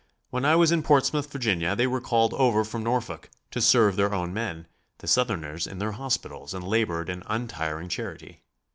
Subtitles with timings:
[0.31, 4.15] When I was in Portsmouth, Va., they were called over from Norfolk to serve their
[4.15, 4.65] own men,
[4.97, 8.41] the Southerners, in their hospitals and labored in untiring charity.